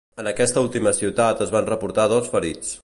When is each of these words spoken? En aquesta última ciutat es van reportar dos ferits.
En 0.21 0.29
aquesta 0.29 0.63
última 0.67 0.93
ciutat 1.01 1.45
es 1.47 1.55
van 1.59 1.71
reportar 1.73 2.11
dos 2.17 2.35
ferits. 2.35 2.79